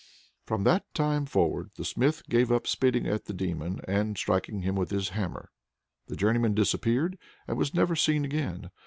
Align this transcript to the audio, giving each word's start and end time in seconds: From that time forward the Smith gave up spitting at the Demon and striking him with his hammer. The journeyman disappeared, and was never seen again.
From 0.47 0.63
that 0.63 0.91
time 0.95 1.27
forward 1.27 1.69
the 1.75 1.85
Smith 1.85 2.27
gave 2.27 2.51
up 2.51 2.65
spitting 2.65 3.05
at 3.05 3.25
the 3.25 3.35
Demon 3.35 3.81
and 3.87 4.17
striking 4.17 4.61
him 4.61 4.73
with 4.75 4.89
his 4.89 5.09
hammer. 5.09 5.51
The 6.07 6.15
journeyman 6.15 6.55
disappeared, 6.55 7.19
and 7.47 7.55
was 7.55 7.75
never 7.75 7.95
seen 7.95 8.25
again. 8.25 8.71